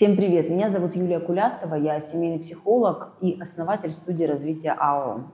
Всем 0.00 0.16
привет! 0.16 0.48
Меня 0.48 0.70
зовут 0.70 0.96
Юлия 0.96 1.20
Кулясова, 1.20 1.74
я 1.74 2.00
семейный 2.00 2.38
психолог 2.38 3.18
и 3.20 3.38
основатель 3.38 3.92
студии 3.92 4.24
развития 4.24 4.72
АО. 4.72 5.24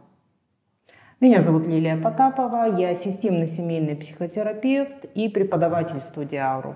Меня 1.20 1.40
зовут 1.40 1.68
Лилия 1.68 1.96
Потапова, 1.96 2.76
я 2.76 2.92
системный 2.96 3.46
семейный 3.46 3.94
психотерапевт 3.94 5.04
и 5.14 5.28
преподаватель 5.28 6.00
студии 6.00 6.38
Ауру. 6.38 6.74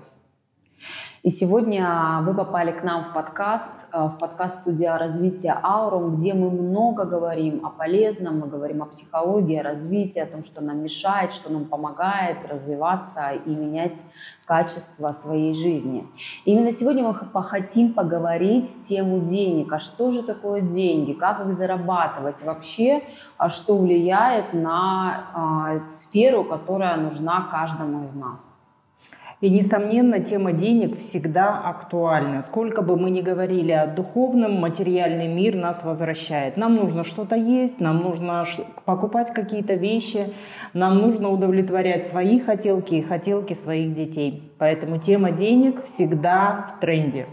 И 1.23 1.29
сегодня 1.29 2.21
вы 2.23 2.33
попали 2.33 2.71
к 2.71 2.83
нам 2.83 3.03
в 3.03 3.13
подкаст, 3.13 3.71
э, 3.93 4.05
в 4.05 4.17
подкаст 4.17 4.61
«Студия 4.61 4.97
развития 4.97 5.55
Аурум», 5.61 6.15
где 6.15 6.33
мы 6.33 6.49
много 6.49 7.05
говорим 7.05 7.63
о 7.63 7.69
полезном, 7.69 8.39
мы 8.39 8.47
говорим 8.47 8.81
о 8.81 8.87
психологии, 8.87 9.57
о 9.57 9.63
развитии, 9.63 10.17
о 10.17 10.25
том, 10.25 10.43
что 10.43 10.61
нам 10.61 10.81
мешает, 10.81 11.33
что 11.33 11.51
нам 11.51 11.65
помогает 11.65 12.37
развиваться 12.49 13.33
и 13.45 13.49
менять 13.51 14.03
качество 14.45 15.13
своей 15.13 15.53
жизни. 15.53 16.07
И 16.45 16.53
именно 16.53 16.71
сегодня 16.71 17.03
мы 17.03 17.43
хотим 17.43 17.93
поговорить 17.93 18.67
в 18.71 18.87
тему 18.87 19.19
денег. 19.19 19.71
А 19.71 19.77
что 19.77 20.09
же 20.11 20.23
такое 20.23 20.61
деньги? 20.61 21.13
Как 21.13 21.39
их 21.41 21.53
зарабатывать? 21.53 22.41
Вообще, 22.43 23.03
а 23.37 23.51
что 23.51 23.77
влияет 23.77 24.53
на 24.53 25.83
э, 25.85 25.89
сферу, 25.89 26.43
которая 26.43 26.97
нужна 26.97 27.47
каждому 27.51 28.05
из 28.05 28.15
нас? 28.15 28.60
И, 29.41 29.49
несомненно, 29.49 30.19
тема 30.19 30.51
денег 30.53 30.99
всегда 30.99 31.59
актуальна. 31.59 32.43
Сколько 32.43 32.83
бы 32.83 32.95
мы 32.95 33.09
ни 33.09 33.21
говорили 33.21 33.71
о 33.71 33.87
духовном, 33.87 34.61
материальный 34.61 35.27
мир 35.27 35.55
нас 35.55 35.83
возвращает. 35.83 36.57
Нам 36.57 36.75
нужно 36.75 37.03
что-то 37.03 37.35
есть, 37.35 37.79
нам 37.79 38.03
нужно 38.03 38.45
покупать 38.85 39.33
какие-то 39.33 39.73
вещи, 39.73 40.31
нам 40.73 40.99
нужно 40.99 41.29
удовлетворять 41.29 42.05
свои 42.05 42.39
хотелки 42.39 42.93
и 42.93 43.01
хотелки 43.01 43.55
своих 43.55 43.95
детей. 43.95 44.53
Поэтому 44.59 44.99
тема 44.99 45.31
денег 45.31 45.85
всегда 45.85 46.67
в 46.69 46.79
тренде. 46.79 47.25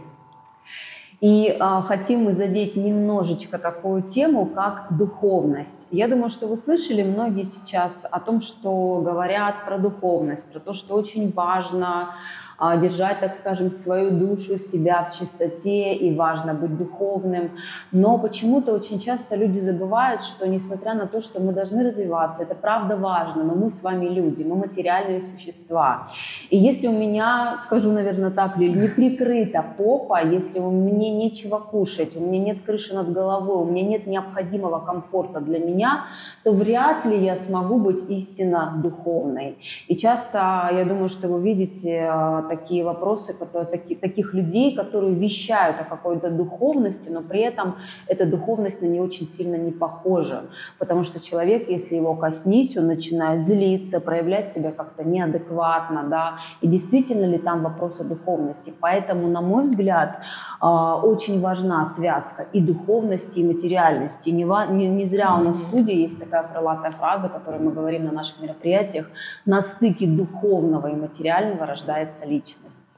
И 1.20 1.48
э, 1.48 1.82
хотим 1.82 2.24
мы 2.24 2.34
задеть 2.34 2.76
немножечко 2.76 3.58
такую 3.58 4.02
тему, 4.02 4.46
как 4.46 4.86
духовность. 4.96 5.88
Я 5.90 6.06
думаю, 6.06 6.30
что 6.30 6.46
вы 6.46 6.56
слышали 6.56 7.02
многие 7.02 7.42
сейчас 7.42 8.06
о 8.08 8.20
том, 8.20 8.40
что 8.40 9.00
говорят 9.04 9.64
про 9.64 9.78
духовность, 9.78 10.50
про 10.52 10.60
то, 10.60 10.72
что 10.74 10.94
очень 10.94 11.32
важно 11.32 12.14
держать, 12.58 13.20
так 13.20 13.34
скажем, 13.34 13.70
свою 13.70 14.10
душу, 14.10 14.58
себя 14.58 15.04
в 15.04 15.16
чистоте, 15.16 15.94
и 15.94 16.14
важно 16.14 16.54
быть 16.54 16.76
духовным. 16.76 17.52
Но 17.92 18.18
почему-то 18.18 18.72
очень 18.72 18.98
часто 18.98 19.36
люди 19.36 19.60
забывают, 19.60 20.22
что 20.22 20.48
несмотря 20.48 20.94
на 20.94 21.06
то, 21.06 21.20
что 21.20 21.40
мы 21.40 21.52
должны 21.52 21.88
развиваться, 21.88 22.42
это 22.42 22.54
правда 22.54 22.96
важно, 22.96 23.44
но 23.44 23.54
мы 23.54 23.70
с 23.70 23.82
вами 23.82 24.06
люди, 24.06 24.42
мы 24.42 24.56
материальные 24.56 25.22
существа. 25.22 26.08
И 26.50 26.56
если 26.56 26.88
у 26.88 26.92
меня, 26.92 27.58
скажу, 27.62 27.92
наверное, 27.92 28.30
так, 28.30 28.56
не 28.56 28.88
прикрыта 28.88 29.64
попа, 29.76 30.24
если 30.24 30.58
у 30.58 30.70
меня 30.70 31.10
нечего 31.10 31.58
кушать, 31.58 32.16
у 32.16 32.20
меня 32.20 32.38
нет 32.38 32.58
крыши 32.66 32.94
над 32.94 33.12
головой, 33.12 33.62
у 33.62 33.64
меня 33.64 33.88
нет 33.88 34.06
необходимого 34.06 34.80
комфорта 34.80 35.40
для 35.40 35.58
меня, 35.58 36.06
то 36.42 36.50
вряд 36.50 37.04
ли 37.04 37.24
я 37.24 37.36
смогу 37.36 37.78
быть 37.78 38.10
истинно 38.10 38.74
духовной. 38.82 39.58
И 39.86 39.96
часто, 39.96 40.70
я 40.72 40.84
думаю, 40.84 41.08
что 41.08 41.28
вы 41.28 41.40
видите 41.42 42.08
а, 42.10 42.47
такие 42.48 42.84
вопросы, 42.84 43.34
которые, 43.38 43.66
таки, 43.66 43.94
таких 43.94 44.34
людей, 44.34 44.74
которые 44.74 45.14
вещают 45.14 45.80
о 45.80 45.84
какой-то 45.84 46.30
духовности, 46.30 47.10
но 47.10 47.22
при 47.22 47.40
этом 47.40 47.76
эта 48.06 48.26
духовность 48.26 48.82
на 48.82 48.86
нее 48.86 49.02
очень 49.02 49.28
сильно 49.28 49.56
не 49.56 49.70
похожа. 49.70 50.42
Потому 50.78 51.04
что 51.04 51.20
человек, 51.20 51.68
если 51.68 51.96
его 51.96 52.14
коснись, 52.14 52.76
он 52.76 52.86
начинает 52.86 53.46
злиться, 53.46 54.00
проявлять 54.00 54.50
себя 54.50 54.72
как-то 54.72 55.04
неадекватно, 55.04 56.04
да, 56.08 56.34
и 56.60 56.66
действительно 56.66 57.26
ли 57.26 57.38
там 57.38 57.62
вопрос 57.62 58.00
о 58.00 58.04
духовности. 58.04 58.72
Поэтому, 58.80 59.28
на 59.28 59.40
мой 59.40 59.64
взгляд, 59.64 60.18
а, 60.60 60.96
очень 60.96 61.40
важна 61.40 61.84
связка 61.84 62.46
и 62.52 62.60
духовности, 62.60 63.40
и 63.40 63.44
материальности. 63.44 64.30
Не, 64.30 64.44
не, 64.72 64.86
не 64.88 65.04
зря 65.06 65.34
у 65.34 65.44
нас 65.44 65.58
в 65.58 65.68
студии 65.68 65.94
есть 65.94 66.18
такая 66.18 66.42
крылатая 66.42 66.92
фраза, 66.92 67.28
которую 67.28 67.62
мы 67.62 67.72
говорим 67.72 68.04
на 68.04 68.12
наших 68.12 68.40
мероприятиях, 68.40 69.06
на 69.46 69.62
стыке 69.62 70.06
духовного 70.06 70.88
и 70.88 70.94
материального 70.94 71.66
рождается 71.66 72.26
личность 72.26 72.37
личность. 72.38 72.88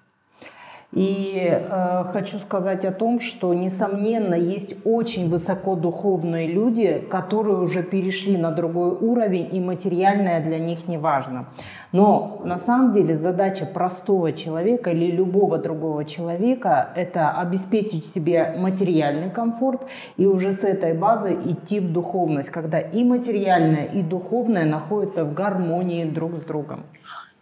И 0.92 1.46
э, 1.48 2.04
хочу 2.12 2.38
сказать 2.38 2.84
о 2.84 2.90
том, 2.90 3.20
что, 3.20 3.54
несомненно, 3.54 4.34
есть 4.34 4.74
очень 4.84 5.30
высокодуховные 5.30 6.48
люди, 6.48 6.98
которые 7.08 7.58
уже 7.58 7.84
перешли 7.84 8.36
на 8.36 8.50
другой 8.50 8.90
уровень, 8.90 9.48
и 9.52 9.60
материальное 9.60 10.42
для 10.42 10.58
них 10.58 10.88
не 10.88 10.98
важно. 10.98 11.46
Но 11.92 12.40
на 12.44 12.58
самом 12.58 12.92
деле 12.92 13.18
задача 13.18 13.66
простого 13.66 14.32
человека 14.32 14.90
или 14.90 15.12
любого 15.12 15.58
другого 15.58 16.04
человека– 16.04 16.90
это 16.96 17.30
обеспечить 17.30 18.06
себе 18.06 18.56
материальный 18.58 19.30
комфорт 19.30 19.82
и 20.16 20.26
уже 20.26 20.52
с 20.52 20.64
этой 20.64 20.94
базы 20.94 21.38
идти 21.44 21.78
в 21.78 21.92
духовность, 21.92 22.50
когда 22.50 22.80
и 22.80 23.04
материальное, 23.04 23.84
и 23.84 24.02
духовное 24.02 24.64
находятся 24.64 25.24
в 25.24 25.34
гармонии 25.34 26.04
друг 26.04 26.38
с 26.38 26.40
другом. 26.40 26.80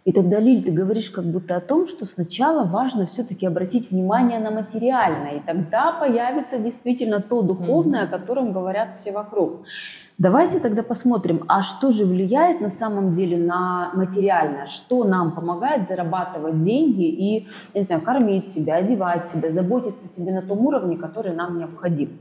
И 0.05 0.11
тогда, 0.11 0.39
Лиль, 0.39 0.63
ты 0.63 0.71
говоришь 0.71 1.09
как 1.09 1.25
будто 1.25 1.57
о 1.57 1.59
том, 1.59 1.85
что 1.87 2.05
сначала 2.05 2.63
важно 2.63 3.05
все-таки 3.05 3.45
обратить 3.45 3.91
внимание 3.91 4.39
на 4.39 4.49
материальное, 4.49 5.33
и 5.33 5.39
тогда 5.41 5.91
появится 5.91 6.57
действительно 6.57 7.19
то 7.21 7.41
духовное, 7.41 8.03
mm-hmm. 8.03 8.15
о 8.15 8.19
котором 8.19 8.53
говорят 8.53 8.95
все 8.95 9.11
вокруг. 9.11 9.63
Давайте 10.17 10.59
тогда 10.59 10.83
посмотрим, 10.83 11.45
а 11.47 11.61
что 11.63 11.91
же 11.91 12.05
влияет 12.05 12.59
на 12.59 12.69
самом 12.69 13.13
деле 13.13 13.37
на 13.37 13.91
материальное, 13.93 14.67
что 14.67 15.03
нам 15.03 15.31
помогает 15.31 15.87
зарабатывать 15.87 16.59
деньги 16.59 17.05
и, 17.07 17.47
не 17.73 17.83
знаю, 17.83 18.01
кормить 18.01 18.49
себя, 18.49 18.75
одевать 18.75 19.27
себя, 19.27 19.51
заботиться 19.51 20.05
о 20.05 20.09
себе 20.09 20.33
на 20.33 20.41
том 20.41 20.65
уровне, 20.65 20.97
который 20.97 21.33
нам 21.33 21.57
необходим. 21.57 22.19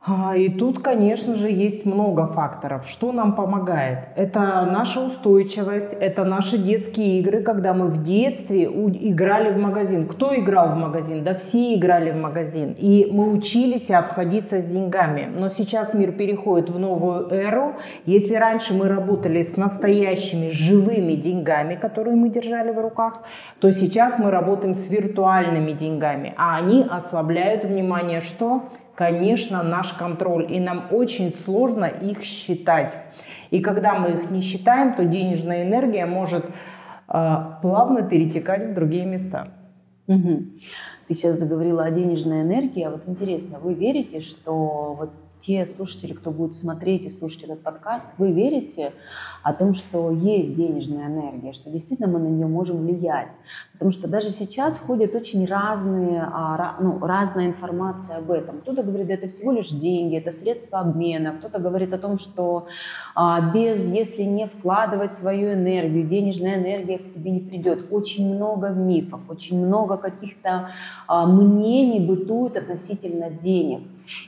А, 0.00 0.36
и 0.36 0.48
тут, 0.48 0.78
конечно 0.78 1.34
же, 1.34 1.50
есть 1.50 1.84
много 1.84 2.26
факторов. 2.26 2.88
Что 2.88 3.10
нам 3.10 3.34
помогает? 3.34 4.08
Это 4.14 4.66
наша 4.70 5.04
устойчивость, 5.04 5.92
это 5.92 6.24
наши 6.24 6.56
детские 6.56 7.18
игры, 7.18 7.42
когда 7.42 7.74
мы 7.74 7.88
в 7.88 8.02
детстве 8.04 8.64
играли 8.64 9.52
в 9.52 9.58
магазин. 9.58 10.06
Кто 10.06 10.34
играл 10.36 10.70
в 10.70 10.76
магазин? 10.76 11.24
Да 11.24 11.34
все 11.34 11.74
играли 11.74 12.12
в 12.12 12.16
магазин. 12.16 12.76
И 12.78 13.08
мы 13.12 13.30
учились 13.32 13.90
обходиться 13.90 14.62
с 14.62 14.66
деньгами. 14.66 15.30
Но 15.36 15.48
сейчас 15.48 15.92
мир 15.94 16.12
переходит 16.12 16.70
в 16.70 16.78
новую 16.78 17.28
эру. 17.30 17.74
Если 18.06 18.34
раньше 18.34 18.74
мы 18.74 18.88
работали 18.88 19.42
с 19.42 19.56
настоящими 19.56 20.48
живыми 20.50 21.14
деньгами, 21.14 21.74
которые 21.74 22.14
мы 22.14 22.30
держали 22.30 22.70
в 22.70 22.78
руках, 22.78 23.24
то 23.58 23.72
сейчас 23.72 24.16
мы 24.16 24.30
работаем 24.30 24.74
с 24.74 24.88
виртуальными 24.88 25.72
деньгами. 25.72 26.34
А 26.38 26.56
они 26.56 26.86
ослабляют 26.88 27.64
внимание, 27.64 28.20
что 28.20 28.62
конечно, 28.98 29.62
наш 29.62 29.92
контроль, 29.92 30.52
и 30.52 30.58
нам 30.58 30.88
очень 30.90 31.32
сложно 31.44 31.84
их 31.84 32.24
считать. 32.24 32.96
И 33.50 33.60
когда 33.60 33.94
мы 33.94 34.10
их 34.10 34.30
не 34.32 34.40
считаем, 34.40 34.94
то 34.94 35.04
денежная 35.04 35.62
энергия 35.62 36.04
может 36.04 36.46
э, 36.46 37.36
плавно 37.62 38.02
перетекать 38.02 38.70
в 38.70 38.74
другие 38.74 39.06
места. 39.06 39.50
Угу. 40.08 40.42
Ты 41.06 41.14
сейчас 41.14 41.38
заговорила 41.38 41.84
о 41.84 41.92
денежной 41.92 42.42
энергии, 42.42 42.82
а 42.82 42.90
вот 42.90 43.02
интересно, 43.06 43.60
вы 43.60 43.74
верите, 43.74 44.18
что 44.18 44.96
вот 44.98 45.10
те 45.40 45.66
слушатели, 45.66 46.12
кто 46.12 46.30
будет 46.30 46.54
смотреть 46.54 47.02
и 47.04 47.10
слушать 47.10 47.44
этот 47.44 47.62
подкаст, 47.62 48.06
вы 48.18 48.32
верите 48.32 48.92
о 49.42 49.52
том, 49.52 49.74
что 49.74 50.10
есть 50.10 50.54
денежная 50.56 51.06
энергия, 51.06 51.52
что 51.52 51.70
действительно 51.70 52.08
мы 52.08 52.18
на 52.18 52.28
нее 52.28 52.46
можем 52.46 52.78
влиять. 52.78 53.36
Потому 53.72 53.90
что 53.92 54.08
даже 54.08 54.30
сейчас 54.30 54.78
ходят 54.78 55.14
очень 55.14 55.46
разные, 55.46 56.22
а, 56.22 56.76
ну, 56.80 56.98
разная 56.98 57.46
информация 57.46 58.18
об 58.18 58.30
этом. 58.30 58.60
Кто-то 58.60 58.82
говорит, 58.82 59.10
это 59.10 59.28
всего 59.28 59.52
лишь 59.52 59.70
деньги, 59.70 60.16
это 60.16 60.32
средство 60.32 60.80
обмена. 60.80 61.32
Кто-то 61.38 61.58
говорит 61.58 61.92
о 61.92 61.98
том, 61.98 62.18
что 62.18 62.66
а, 63.14 63.52
без, 63.52 63.86
если 63.86 64.22
не 64.22 64.46
вкладывать 64.46 65.16
свою 65.16 65.52
энергию, 65.52 66.06
денежная 66.06 66.56
энергия 66.56 66.98
к 66.98 67.08
тебе 67.08 67.30
не 67.30 67.40
придет. 67.40 67.86
Очень 67.90 68.34
много 68.34 68.70
мифов, 68.70 69.20
очень 69.28 69.64
много 69.64 69.96
каких-то 69.96 70.70
а, 71.06 71.26
мнений 71.26 72.00
бытует 72.00 72.56
относительно 72.56 73.30
денег. 73.30 73.82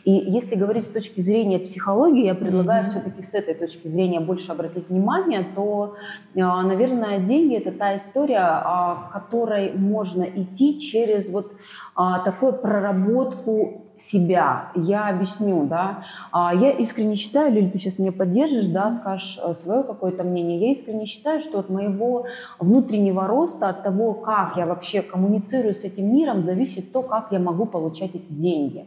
И 0.05 0.13
если 0.13 0.57
говорить 0.57 0.85
с 0.85 0.89
зрения 1.01 1.59
психологии, 1.59 2.25
я 2.25 2.35
предлагаю 2.35 2.85
mm-hmm. 2.85 2.91
все-таки 2.91 3.23
с 3.23 3.35
этой 3.35 3.55
точки 3.55 3.89
зрения 3.89 4.21
больше 4.21 4.53
обратить 4.53 4.89
внимание, 4.89 5.47
то, 5.55 5.97
а, 6.37 6.63
наверное, 6.63 7.21
деньги 7.21 7.57
это 7.57 7.73
та 7.73 7.97
история, 7.97 8.41
а, 8.41 9.11
которой 9.13 9.73
можно 9.73 10.25
идти 10.25 10.79
через 10.79 11.29
вот 11.31 11.53
а, 11.95 12.21
такую 12.21 12.53
проработку 12.53 13.83
себя. 14.01 14.73
Я 14.75 15.09
объясню, 15.09 15.67
да. 15.67 16.05
Я 16.33 16.71
искренне 16.71 17.15
считаю, 17.15 17.53
Лили, 17.53 17.69
ты 17.69 17.79
сейчас 17.79 17.99
меня 17.99 18.13
поддержишь, 18.13 18.67
да, 18.67 18.93
скажешь 18.93 19.39
э, 19.43 19.55
свое 19.55 19.83
какое-то 19.83 20.25
мнение. 20.25 20.59
Я 20.59 20.73
искренне 20.73 21.07
считаю, 21.07 21.41
что 21.41 21.59
от 21.59 21.69
моего 21.69 22.27
внутреннего 22.59 23.27
роста, 23.27 23.69
от 23.69 23.83
того, 23.83 24.15
как 24.15 24.57
я 24.57 24.67
вообще 24.67 25.03
коммуницирую 25.03 25.75
с 25.75 25.85
этим 25.85 26.15
миром, 26.15 26.43
зависит 26.43 26.93
то, 26.93 27.03
как 27.03 27.29
я 27.31 27.39
могу 27.39 27.67
получать 27.67 28.15
эти 28.15 28.33
деньги. 28.33 28.87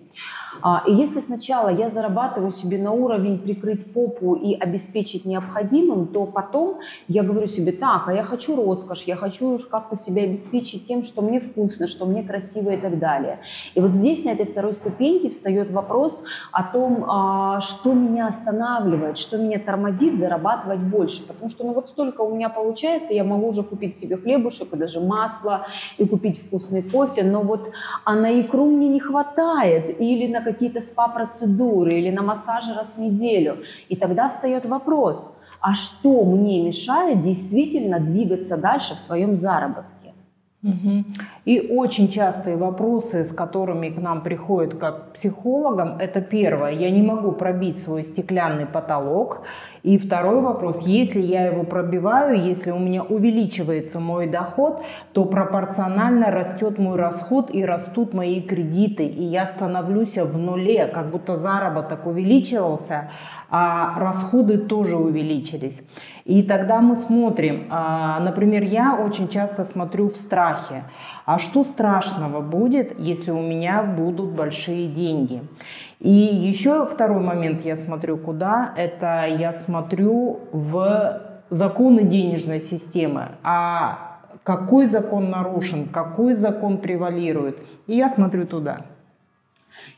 А, 0.62 0.84
и 0.88 0.94
если 0.94 1.20
сначала 1.20 1.70
я 1.70 1.90
зарабатываю 1.90 2.52
себе 2.52 2.78
на 2.78 2.92
уровень 2.92 3.40
прикрыть 3.40 3.92
попу 3.94 4.36
и 4.36 4.54
обеспечить 4.54 5.26
необходимым, 5.26 6.08
то 6.08 6.26
потом 6.26 6.80
я 7.08 7.24
говорю 7.24 7.48
себе, 7.48 7.72
так, 7.72 8.08
а 8.08 8.14
я 8.14 8.24
хочу 8.24 8.56
роскошь, 8.56 9.04
я 9.04 9.16
хочу 9.16 9.60
как-то 9.70 9.96
себя 9.96 10.24
обеспечить 10.24 10.88
тем, 10.88 11.04
что 11.04 11.22
мне 11.22 11.40
вкусно, 11.40 11.88
что 11.88 12.06
мне 12.06 12.24
красиво 12.24 12.72
и 12.72 12.78
так 12.78 13.00
далее. 13.00 13.40
И 13.76 13.80
вот 13.80 13.92
здесь 13.92 14.24
на 14.24 14.30
этой 14.30 14.46
второй 14.46 14.74
ступеньке 14.74 15.30
встает 15.30 15.72
вопрос 15.72 16.24
о 16.52 16.64
том, 16.64 17.06
а, 17.08 17.62
что 17.62 17.94
меня 17.94 18.28
останавливает, 18.28 19.18
что 19.18 19.38
меня 19.38 19.60
тормозит 19.60 20.18
зарабатывать 20.18 20.80
больше. 20.80 21.26
Потому 21.28 21.50
что 21.50 21.64
ну 21.64 21.74
вот 21.74 21.90
столько 21.90 22.22
у 22.22 22.34
меня 22.34 22.50
получается, 22.50 23.14
я 23.14 23.24
могу 23.24 23.48
уже 23.48 23.64
купить 23.64 23.98
себе 23.98 24.18
хлебушек 24.18 24.74
и 24.74 24.78
даже 24.78 25.00
масло, 25.00 25.66
и 25.98 26.06
купить 26.06 26.42
вкусный 26.42 26.84
кофе, 26.84 27.24
но 27.24 27.42
вот 27.42 27.72
а 28.04 28.16
на 28.16 28.40
икру 28.42 28.66
мне 28.66 28.88
не 28.88 29.00
хватает, 29.00 30.00
или 30.00 30.32
на 30.32 30.42
какие-то 30.44 30.82
спа-процедуры, 30.82 31.92
или 32.00 32.12
на 32.12 32.22
массажи 32.22 32.74
раз 32.74 32.88
в 32.96 33.02
неделю. 33.02 33.58
И 33.90 33.96
тогда 33.96 34.30
встает 34.30 34.66
вопрос, 34.66 35.36
а 35.60 35.76
что 35.76 36.24
мне 36.26 36.62
мешает 36.62 37.24
действительно 37.24 38.00
двигаться 38.00 38.58
дальше 38.58 38.96
в 38.96 39.00
своем 39.00 39.38
заработке? 39.38 40.03
И 41.46 41.68
очень 41.70 42.10
частые 42.10 42.56
вопросы, 42.56 43.26
с 43.26 43.34
которыми 43.34 43.90
к 43.90 44.00
нам 44.00 44.22
приходят 44.22 44.76
как 44.76 45.12
психологам, 45.14 45.98
это 46.00 46.22
первое, 46.22 46.72
я 46.72 46.90
не 46.90 47.02
могу 47.02 47.34
пробить 47.34 47.84
свой 47.84 48.04
стеклянный 48.04 48.66
потолок. 48.66 49.42
И 49.84 49.98
второй 49.98 50.40
вопрос, 50.40 50.88
если 50.88 51.20
я 51.20 51.48
его 51.48 51.66
пробиваю, 51.66 52.42
если 52.42 52.72
у 52.72 52.80
меня 52.80 53.04
увеличивается 53.04 54.00
мой 54.00 54.28
доход, 54.28 54.82
то 55.12 55.26
пропорционально 55.26 56.32
растет 56.32 56.80
мой 56.80 56.96
расход 56.96 57.54
и 57.54 57.66
растут 57.66 58.14
мои 58.14 58.40
кредиты. 58.40 59.06
И 59.06 59.24
я 59.24 59.46
становлюсь 59.46 60.18
в 60.18 60.38
нуле, 60.38 60.88
как 60.88 61.10
будто 61.10 61.36
заработок 61.36 62.08
увеличивался, 62.08 63.12
а 63.50 64.00
расходы 64.00 64.58
тоже 64.58 64.96
увеличились. 64.96 65.82
И 66.26 66.42
тогда 66.42 66.80
мы 66.80 66.96
смотрим, 66.96 67.68
а, 67.70 68.20
например, 68.22 68.64
я 68.64 68.96
очень 68.96 69.28
часто 69.28 69.66
смотрю 69.66 70.10
в 70.10 70.16
страхе, 70.58 70.84
а 71.26 71.40
что 71.40 71.64
страшного 71.64 72.42
будет, 72.42 73.00
если 73.00 73.32
у 73.32 73.42
меня 73.42 73.84
будут 73.84 74.32
большие 74.32 74.88
деньги? 74.88 75.42
И 76.00 76.10
еще 76.10 76.86
второй 76.86 77.22
момент 77.22 77.62
я 77.66 77.76
смотрю 77.76 78.18
куда, 78.18 78.74
это 78.76 79.26
я 79.26 79.54
смотрю 79.54 80.40
в 80.52 81.22
законы 81.50 82.04
денежной 82.04 82.60
системы, 82.60 83.30
а 83.44 84.20
какой 84.44 84.88
закон 84.88 85.30
нарушен, 85.30 85.88
какой 85.88 86.36
закон 86.36 86.78
превалирует. 86.78 87.62
И 87.88 87.96
я 87.96 88.10
смотрю 88.10 88.46
туда. 88.46 88.82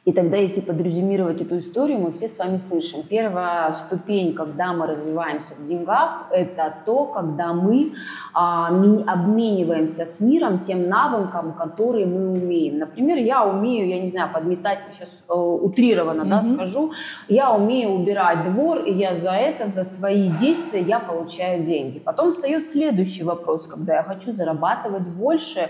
И 0.06 0.12
тогда, 0.12 0.38
если 0.38 0.62
подрезюмировать 0.62 1.42
эту 1.42 1.58
историю, 1.58 2.00
мы 2.00 2.12
все 2.12 2.28
с 2.28 2.38
вами 2.38 2.58
слышим. 2.58 3.02
Первая 3.04 3.74
ступень, 3.74 4.34
когда 4.34 4.72
мы 4.72 4.86
развиваемся 4.86 5.56
в 5.56 5.66
деньгах, 5.66 6.28
это 6.32 6.74
то, 6.86 7.06
когда 7.06 7.54
мы 7.54 7.94
а, 8.34 8.68
обмениваемся 8.68 10.06
с 10.06 10.20
миром 10.20 10.60
тем 10.60 10.88
навыкам, 10.88 11.54
которые 11.54 12.06
мы 12.06 12.32
умеем. 12.32 12.78
Например, 12.78 13.18
я 13.18 13.46
умею, 13.46 13.88
я 13.88 14.00
не 14.00 14.10
знаю, 14.10 14.30
подметать, 14.32 14.80
сейчас 14.92 15.10
э, 15.28 15.34
утрированно 15.34 16.22
mm-hmm. 16.22 16.30
да, 16.30 16.44
скажу, 16.44 16.92
я 17.28 17.52
умею 17.52 17.90
убирать 17.90 18.52
двор, 18.52 18.80
и 18.80 18.94
я 18.94 19.16
за 19.16 19.32
это, 19.32 19.68
за 19.68 19.84
свои 19.84 20.30
действия 20.40 20.82
я 20.82 21.00
получаю 21.00 21.64
деньги. 21.64 22.00
Потом 22.00 22.32
встает 22.32 22.70
следующий 22.70 23.24
вопрос, 23.24 23.66
когда 23.68 23.96
я 23.96 24.04
хочу 24.04 24.32
зарабатывать 24.32 25.04
больше 25.04 25.70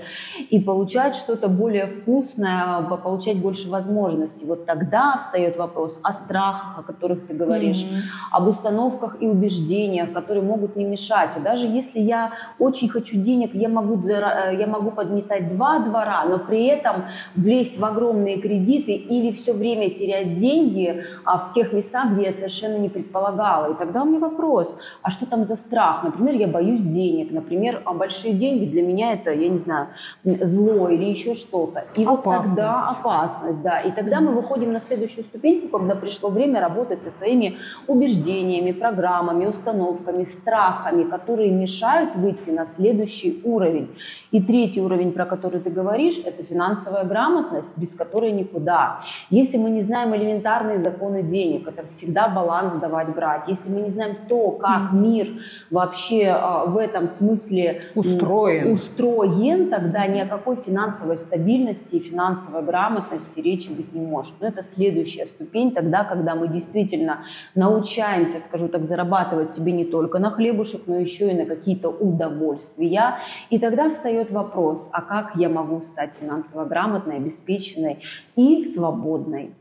и 0.50 0.60
получать 0.60 1.16
что-то 1.16 1.48
более 1.48 1.88
вкусное, 1.88 2.82
получать 2.82 3.38
больше 3.38 3.70
возможностей 3.70 3.95
возможности. 3.96 4.46
Вот 4.46 4.66
тогда 4.66 5.18
встает 5.18 5.58
вопрос 5.58 6.00
о 6.04 6.14
страхах, 6.14 6.80
о 6.80 6.84
которых 6.84 7.28
ты 7.28 7.34
говоришь, 7.34 7.84
mm-hmm. 7.84 8.32
об 8.32 8.48
установках 8.48 9.22
и 9.22 9.28
убеждениях, 9.28 10.14
которые 10.14 10.44
могут 10.44 10.76
не 10.76 10.86
мешать. 10.86 11.38
И 11.38 11.40
даже 11.40 11.68
если 11.68 12.00
я 12.00 12.32
очень 12.60 12.90
хочу 12.90 13.18
денег, 13.18 13.54
я 13.54 13.70
могу, 13.70 13.96
э, 14.08 14.56
я 14.60 14.68
могу 14.68 14.92
подметать 14.92 15.56
два 15.56 15.80
двора, 15.80 16.26
но 16.26 16.40
при 16.40 16.66
этом 16.66 17.04
влезть 17.36 17.80
в 17.80 17.86
огромные 17.86 18.38
кредиты 18.42 18.92
или 18.92 19.32
все 19.32 19.54
время 19.54 19.90
терять 19.90 20.36
деньги 20.36 21.04
а, 21.26 21.38
в 21.38 21.52
тех 21.52 21.74
местах, 21.74 22.12
где 22.12 22.26
я 22.26 22.32
совершенно 22.32 22.78
не 22.78 22.90
предполагала. 22.90 23.72
И 23.72 23.76
тогда 23.76 24.04
у 24.04 24.06
меня 24.06 24.20
вопрос, 24.20 24.78
а 25.02 25.12
что 25.12 25.26
там 25.26 25.46
за 25.46 25.56
страх? 25.56 26.04
Например, 26.04 26.36
я 26.36 26.48
боюсь 26.48 26.84
денег, 26.84 27.32
например, 27.32 27.82
а 27.86 27.94
большие 27.94 28.34
деньги 28.34 28.66
для 28.66 28.82
меня 28.82 29.14
это, 29.14 29.32
я 29.32 29.50
не 29.50 29.60
знаю, 29.60 29.88
зло 30.24 30.90
или 30.90 31.06
еще 31.06 31.36
что-то. 31.36 31.84
И 31.96 32.04
опасность. 32.04 32.06
вот 32.06 32.44
тогда 32.44 32.90
опасность, 32.90 33.64
да. 33.64 33.85
И 33.86 33.92
тогда 33.92 34.22
мы 34.22 34.32
выходим 34.32 34.74
на 34.74 34.80
следующую 34.80 35.26
ступеньку, 35.26 35.78
когда 35.78 35.96
пришло 35.96 36.30
время 36.30 36.62
работать 36.62 37.02
со 37.02 37.12
своими 37.12 37.58
убеждениями, 37.88 38.72
программами, 38.72 39.46
установками, 39.46 40.24
страхами, 40.24 41.04
которые 41.04 41.52
мешают 41.52 42.16
выйти 42.16 42.50
на 42.50 42.66
следующий 42.66 43.42
уровень. 43.44 43.90
И 44.32 44.42
третий 44.42 44.82
уровень, 44.82 45.12
про 45.12 45.26
который 45.26 45.60
ты 45.60 45.70
говоришь, 45.70 46.22
это 46.26 46.44
финансовая 46.44 47.04
грамотность, 47.04 47.78
без 47.78 47.94
которой 47.94 48.32
никуда. 48.32 49.02
Если 49.30 49.58
мы 49.58 49.70
не 49.70 49.82
знаем 49.82 50.16
элементарные 50.16 50.80
законы 50.80 51.24
денег, 51.24 51.68
это 51.68 51.88
всегда 51.88 52.28
баланс 52.28 52.76
давать-брать. 52.76 53.48
Если 53.48 53.70
мы 53.70 53.82
не 53.82 53.90
знаем 53.90 54.16
то, 54.28 54.52
как 54.52 54.94
мир 54.94 55.28
вообще 55.72 56.28
а, 56.28 56.66
в 56.66 56.78
этом 56.78 57.10
смысле 57.10 57.82
устроен, 57.96 58.74
устроен 58.74 59.70
тогда 59.70 60.08
ни 60.08 60.20
о 60.20 60.26
какой 60.26 60.56
финансовой 60.56 61.18
стабильности 61.18 61.96
и 61.96 62.00
финансовой 62.00 62.64
грамотности 62.64 63.40
речи 63.40 63.70
быть 63.76 63.94
не 63.94 64.02
может. 64.02 64.34
Но 64.40 64.48
это 64.48 64.64
следующая 64.64 65.26
ступень 65.26 65.72
тогда, 65.72 66.04
когда 66.04 66.36
мы 66.36 66.48
действительно 66.48 67.26
научаемся, 67.56 68.40
скажу 68.40 68.68
так, 68.68 68.86
зарабатывать 68.86 69.54
себе 69.54 69.72
не 69.72 69.86
только 69.86 70.20
на 70.20 70.32
хлебушек, 70.32 70.84
но 70.88 70.98
еще 70.98 71.32
и 71.32 71.36
на 71.36 71.46
какие-то 71.46 71.90
удовольствия. 71.90 73.18
И 73.50 73.60
тогда 73.60 73.90
встает 73.90 74.32
вопрос, 74.32 74.90
а 74.92 75.02
как 75.02 75.36
я 75.36 75.50
могу 75.50 75.82
стать 75.82 76.12
финансово 76.20 76.66
грамотной, 76.66 77.18
обеспеченной 77.18 78.00
и 78.36 78.64
свободной? 78.64 79.52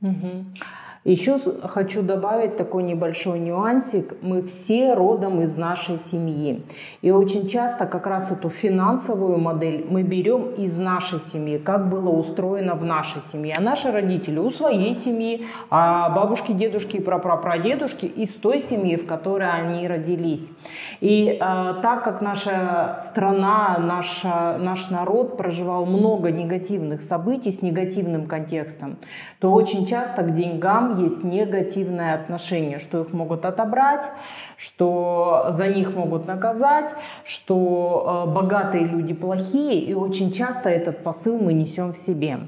Угу. 0.00 0.44
Еще 1.04 1.38
хочу 1.62 2.02
добавить 2.02 2.56
такой 2.56 2.82
небольшой 2.82 3.38
нюансик. 3.38 4.14
Мы 4.22 4.40
все 4.40 4.94
родом 4.94 5.42
из 5.42 5.54
нашей 5.54 5.98
семьи. 5.98 6.62
И 7.02 7.10
очень 7.10 7.46
часто 7.46 7.84
как 7.84 8.06
раз 8.06 8.32
эту 8.32 8.48
финансовую 8.48 9.36
модель 9.36 9.84
мы 9.86 10.02
берем 10.02 10.54
из 10.54 10.78
нашей 10.78 11.20
семьи, 11.30 11.58
как 11.58 11.90
было 11.90 12.08
устроено 12.08 12.74
в 12.74 12.84
нашей 12.86 13.20
семье. 13.30 13.52
А 13.54 13.60
наши 13.60 13.92
родители 13.92 14.38
у 14.38 14.50
своей 14.50 14.94
семьи, 14.94 15.46
а 15.68 16.08
бабушки, 16.08 16.52
дедушки 16.52 16.96
и 16.96 17.00
прапрапрадедушки 17.00 18.06
из 18.06 18.30
той 18.30 18.60
семьи, 18.60 18.96
в 18.96 19.04
которой 19.04 19.50
они 19.50 19.86
родились. 19.86 20.48
И 21.02 21.38
э, 21.38 21.38
так 21.82 22.02
как 22.02 22.22
наша 22.22 23.00
страна, 23.02 23.76
наша, 23.78 24.56
наш 24.58 24.88
народ 24.88 25.36
проживал 25.36 25.84
много 25.84 26.30
негативных 26.30 27.02
событий 27.02 27.52
с 27.52 27.60
негативным 27.60 28.24
контекстом, 28.24 28.96
то 29.38 29.52
очень 29.52 29.84
часто 29.84 30.22
к 30.22 30.32
деньгам 30.32 30.93
есть 30.98 31.24
негативное 31.24 32.14
отношение, 32.14 32.78
что 32.78 33.02
их 33.02 33.12
могут 33.12 33.44
отобрать, 33.44 34.06
что 34.56 35.46
за 35.50 35.68
них 35.68 35.94
могут 35.94 36.26
наказать, 36.26 36.90
что 37.24 38.24
э, 38.26 38.32
богатые 38.32 38.84
люди 38.84 39.14
плохие, 39.14 39.80
и 39.80 39.94
очень 39.94 40.32
часто 40.32 40.68
этот 40.68 41.02
посыл 41.02 41.38
мы 41.38 41.52
несем 41.52 41.92
в 41.92 41.98
себе. 41.98 42.38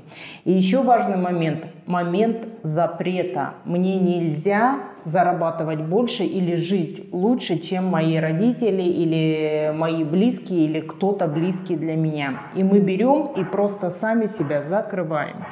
И 0.45 0.53
еще 0.53 0.83
важный 0.83 1.17
момент, 1.17 1.67
момент 1.87 2.47
запрета. 2.63 3.55
Мне 3.65 3.99
нельзя 3.99 4.81
зарабатывать 5.05 5.81
больше 5.81 6.25
или 6.25 6.57
жить 6.57 7.09
лучше, 7.13 7.59
чем 7.59 7.87
мои 7.87 8.17
родители 8.17 8.83
или 8.83 9.73
мои 9.75 10.03
близкие 10.05 10.65
или 10.67 10.81
кто-то 10.81 11.29
близкий 11.29 11.77
для 11.77 11.97
меня. 11.97 12.43
И 12.55 12.65
мы 12.65 12.81
берем 12.81 13.33
и 13.37 13.45
просто 13.45 13.91
сами 13.91 14.27
себя 14.27 14.63
закрываем. 14.63 15.45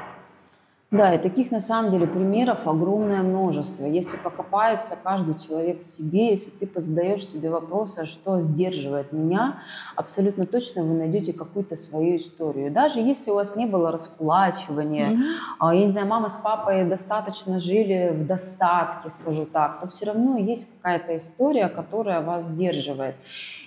Да, 0.95 1.13
и 1.13 1.19
таких 1.19 1.51
на 1.51 1.59
самом 1.59 1.91
деле 1.91 2.07
примеров 2.07 2.69
огромное 2.69 3.23
множество. 3.23 3.85
Если 3.85 4.17
покопается 4.17 4.97
каждый 5.03 5.35
человек 5.41 5.83
в 5.83 5.87
себе, 5.87 6.31
если 6.31 6.51
ты 6.51 6.81
задаешь 6.81 7.27
себе 7.27 7.51
вопрос, 7.51 7.99
а 7.99 8.07
что 8.07 8.41
сдерживает 8.41 9.13
меня, 9.13 9.59
абсолютно 9.97 10.47
точно 10.47 10.85
вы 10.85 10.95
найдете 10.95 11.33
какую-то 11.33 11.75
свою 11.75 12.17
историю. 12.19 12.71
Даже 12.71 13.01
если 13.01 13.33
у 13.33 13.35
вас 13.35 13.57
не 13.57 13.67
было 13.67 13.91
раскулачивания, 13.91 15.11
mm-hmm. 15.11 15.75
я 15.75 15.85
не 15.85 15.91
знаю, 15.91 16.07
мама 16.07 16.29
с 16.29 16.37
папой 16.37 16.85
достаточно 16.85 17.59
жили 17.59 18.11
в 18.13 18.27
достатке, 18.27 19.11
скажу 19.11 19.47
так, 19.47 19.81
то 19.81 19.89
все 19.89 20.07
равно 20.07 20.39
есть 20.39 20.71
какая-то 20.77 21.17
история, 21.17 21.69
которая 21.69 22.21
вас 22.21 22.47
сдерживает. 22.47 23.17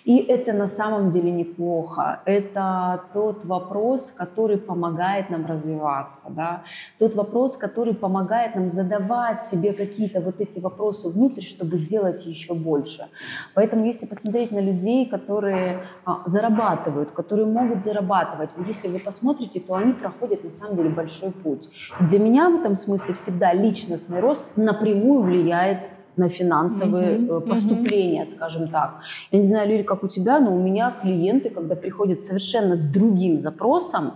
И 0.06 0.20
это 0.20 0.54
на 0.54 0.68
самом 0.68 1.12
деле 1.12 1.30
неплохо. 1.32 2.22
Это 2.24 3.02
тот 3.14 3.44
вопрос, 3.44 4.14
который 4.16 4.58
помогает 4.58 5.30
нам 5.30 5.46
развиваться. 5.46 6.28
Да? 6.30 6.62
Тот 6.98 7.17
вопрос, 7.18 7.58
который 7.58 7.94
помогает 7.94 8.56
нам 8.56 8.72
задавать 8.72 9.46
себе 9.46 9.74
какие-то 9.74 10.22
вот 10.22 10.40
эти 10.40 10.60
вопросы 10.60 11.10
внутрь, 11.10 11.42
чтобы 11.42 11.78
сделать 11.78 12.26
еще 12.26 12.54
больше. 12.54 13.08
Поэтому 13.54 13.86
если 13.86 14.06
посмотреть 14.06 14.52
на 14.52 14.60
людей, 14.60 15.06
которые 15.06 15.82
а, 16.06 16.22
зарабатывают, 16.26 17.12
которые 17.12 17.48
могут 17.48 17.84
зарабатывать, 17.84 18.52
если 18.68 18.88
вы 18.88 19.00
посмотрите, 19.00 19.60
то 19.60 19.74
они 19.76 19.94
проходят 19.94 20.44
на 20.44 20.52
самом 20.52 20.78
деле 20.78 20.90
большой 20.90 21.32
путь. 21.32 21.70
для 22.00 22.20
меня 22.20 22.50
в 22.50 22.56
этом 22.56 22.76
смысле 22.76 23.14
всегда 23.16 23.54
личностный 23.54 24.20
рост 24.22 24.46
напрямую 24.56 25.24
влияет 25.24 25.80
на 26.18 26.30
финансовые 26.30 27.20
uh-huh, 27.20 27.42
поступления, 27.42 28.24
uh-huh. 28.24 28.36
скажем 28.36 28.68
так. 28.70 29.02
Я 29.32 29.40
не 29.40 29.46
знаю, 29.46 29.70
Лили, 29.70 29.84
как 29.84 30.04
у 30.04 30.08
тебя, 30.08 30.40
но 30.40 30.56
у 30.56 30.60
меня 30.60 30.92
клиенты, 31.02 31.50
когда 31.50 31.76
приходят 31.76 32.26
совершенно 32.26 32.76
с 32.76 32.84
другим 32.86 33.40
запросом, 33.40 34.14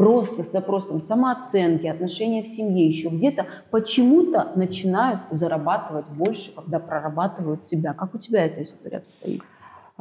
просто 0.00 0.44
с 0.44 0.52
запросом 0.52 1.02
самооценки, 1.02 1.86
отношения 1.86 2.42
в 2.42 2.48
семье, 2.48 2.86
еще 2.86 3.10
где-то, 3.10 3.46
почему-то 3.70 4.50
начинают 4.56 5.20
зарабатывать 5.30 6.06
больше, 6.06 6.54
когда 6.54 6.78
прорабатывают 6.78 7.66
себя. 7.66 7.92
Как 7.92 8.14
у 8.14 8.18
тебя 8.18 8.46
эта 8.46 8.62
история 8.62 8.98
обстоит? 8.98 9.42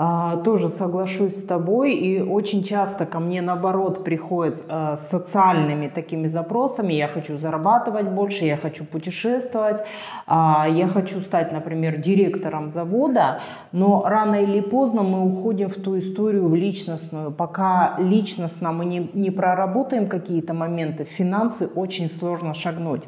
А, 0.01 0.37
тоже 0.37 0.69
соглашусь 0.69 1.37
с 1.37 1.43
тобой. 1.43 1.93
И 1.93 2.21
очень 2.21 2.63
часто 2.63 3.05
ко 3.05 3.19
мне 3.19 3.41
наоборот 3.41 4.05
приходят 4.05 4.63
а, 4.69 4.95
с 4.95 5.09
социальными 5.09 5.89
такими 5.89 6.29
запросами. 6.29 6.93
Я 6.93 7.09
хочу 7.09 7.37
зарабатывать 7.37 8.07
больше, 8.07 8.45
я 8.45 8.55
хочу 8.55 8.85
путешествовать, 8.85 9.85
а, 10.25 10.67
я 10.69 10.87
хочу 10.87 11.19
стать, 11.19 11.51
например, 11.51 11.97
директором 11.97 12.69
завода. 12.69 13.41
Но 13.73 14.05
рано 14.05 14.35
или 14.35 14.61
поздно 14.61 15.03
мы 15.03 15.25
уходим 15.25 15.67
в 15.67 15.75
ту 15.75 15.99
историю, 15.99 16.47
в 16.47 16.55
личностную. 16.55 17.31
Пока 17.31 17.97
личностно 17.99 18.71
мы 18.71 18.85
не, 18.85 19.11
не 19.13 19.31
проработаем 19.31 20.07
какие-то 20.07 20.53
моменты, 20.53 21.03
финансы 21.03 21.67
очень 21.75 22.09
сложно 22.09 22.53
шагнуть. 22.53 23.03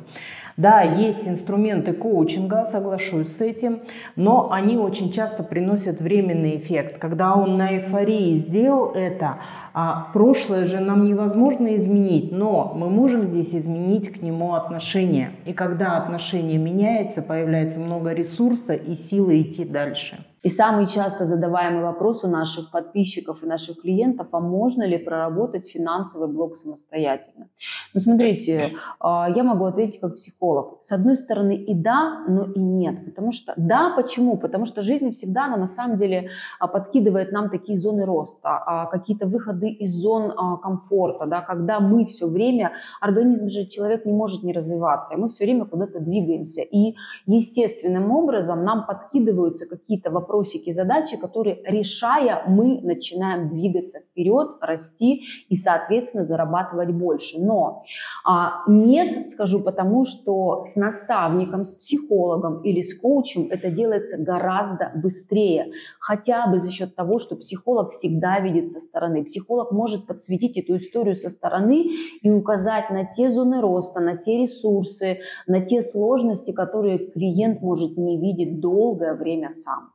Да, 0.62 0.84
есть 0.84 1.28
инструменты 1.28 1.92
коучинга, 1.92 2.66
соглашусь 2.66 3.36
с 3.36 3.42
этим, 3.42 3.80
но 4.16 4.52
они 4.52 4.78
очень 4.78 5.12
часто 5.12 5.42
приносят 5.42 6.02
временный 6.02 6.58
эффект. 6.58 7.00
Когда 7.00 7.34
он 7.34 7.58
на 7.58 7.78
эйфории 7.78 8.36
сделал 8.36 8.92
это, 8.92 9.40
а 9.74 10.12
прошлое 10.14 10.68
же 10.68 10.80
нам 10.80 11.06
невозможно 11.06 11.76
изменить, 11.76 12.32
но 12.32 12.74
мы 12.76 12.92
можем 12.92 13.24
здесь 13.24 13.56
изменить 13.56 14.12
к 14.12 14.22
нему 14.22 14.54
отношение. 14.54 15.32
И 15.48 15.54
когда 15.54 15.98
отношение 15.98 16.60
меняется, 16.60 17.24
появляется 17.24 17.80
много 17.80 18.14
ресурса 18.14 18.76
и 18.76 18.94
силы 18.94 19.42
идти 19.42 19.66
дальше. 19.66 20.24
И 20.44 20.50
самый 20.50 20.88
часто 20.88 21.28
задаваемый 21.28 21.84
вопрос 21.84 22.24
у 22.24 22.28
наших 22.28 22.72
подписчиков 22.72 23.44
и 23.44 23.46
наших 23.46 23.82
клиентов, 23.82 24.28
а 24.32 24.40
можно 24.40 24.82
ли 24.88 24.98
проработать 24.98 25.70
финансовый 25.70 26.28
блок 26.28 26.58
самостоятельно? 26.58 27.50
Ну, 27.94 28.00
смотрите, 28.02 28.74
а, 29.00 29.30
я 29.30 29.44
могу 29.44 29.66
ответить 29.66 30.00
как 30.00 30.16
психолог. 30.16 30.80
С 30.82 30.92
одной 30.92 31.16
стороны 31.16 31.56
и 31.56 31.76
да, 31.76 32.24
но 32.28 32.46
и 32.46 32.60
нет. 32.60 33.06
Потому 33.06 33.32
что, 33.32 33.54
да, 33.56 33.94
почему? 33.96 34.36
Потому 34.36 34.66
что 34.66 34.82
жизнь 34.82 35.12
всегда, 35.12 35.46
она 35.46 35.58
на 35.58 35.68
самом 35.68 35.98
деле 35.98 36.32
а, 36.60 36.68
подкидывает 36.68 37.32
нам 37.32 37.52
такие 37.52 37.78
зоны 37.78 38.06
роста, 38.06 38.50
а, 38.66 38.86
какие-то 38.88 39.28
выходы 39.28 39.70
из 39.70 39.94
зон 39.94 40.32
комфорта, 40.60 41.28
да, 41.28 41.42
когда 41.42 41.80
мы 41.80 42.06
все 42.06 42.28
время, 42.28 42.72
организм 43.00 43.50
же, 43.50 43.68
человек 43.68 44.06
не 44.06 44.14
может 44.14 44.42
не 44.42 44.54
развиваться, 44.54 45.20
мы 45.20 45.30
все 45.30 45.44
время 45.44 45.66
куда-то 45.66 46.00
двигаемся. 46.00 46.62
И 46.64 46.96
естественным 47.28 48.12
образом 48.12 48.64
нам 48.64 48.88
подкидываются 48.88 49.70
какие-то 49.70 50.10
вопросы, 50.10 50.31
вопросики, 50.32 50.72
задачи, 50.72 51.18
которые, 51.18 51.62
решая, 51.66 52.44
мы 52.48 52.80
начинаем 52.82 53.50
двигаться 53.50 54.00
вперед, 54.00 54.52
расти 54.62 55.24
и, 55.50 55.56
соответственно, 55.56 56.24
зарабатывать 56.24 56.92
больше. 56.92 57.40
Но 57.40 57.84
а, 58.26 58.62
нет, 58.68 59.30
скажу 59.30 59.62
потому, 59.62 60.06
что 60.06 60.66
с 60.72 60.76
наставником, 60.76 61.66
с 61.66 61.74
психологом 61.74 62.62
или 62.62 62.82
с 62.82 62.98
коучем 63.00 63.48
это 63.52 63.70
делается 63.70 64.24
гораздо 64.24 64.92
быстрее. 64.96 65.74
Хотя 66.00 66.48
бы 66.48 66.60
за 66.60 66.72
счет 66.72 66.96
того, 66.96 67.20
что 67.20 67.36
психолог 67.36 67.92
всегда 67.92 68.40
видит 68.40 68.72
со 68.72 68.80
стороны. 68.80 69.24
Психолог 69.24 69.72
может 69.72 70.08
подсветить 70.08 70.58
эту 70.58 70.78
историю 70.78 71.16
со 71.16 71.30
стороны 71.30 71.88
и 72.22 72.30
указать 72.30 72.90
на 72.90 73.06
те 73.06 73.32
зоны 73.32 73.62
роста, 73.62 74.00
на 74.00 74.16
те 74.18 74.44
ресурсы, 74.44 75.20
на 75.48 75.62
те 75.62 75.82
сложности, 75.82 76.52
которые 76.52 76.98
клиент 76.98 77.62
может 77.62 77.98
не 77.98 78.18
видеть 78.18 78.60
долгое 78.60 79.14
время 79.14 79.52
сам. 79.52 79.92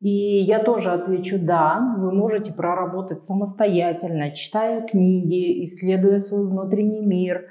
И 0.00 0.42
я 0.42 0.58
тоже 0.58 0.90
отвечу 0.90 1.38
«да», 1.38 1.94
вы 1.96 2.12
можете 2.12 2.52
проработать 2.52 3.22
самостоятельно, 3.22 4.32
читая 4.32 4.86
книги, 4.86 5.64
исследуя 5.64 6.18
свой 6.18 6.46
внутренний 6.46 7.00
мир, 7.00 7.46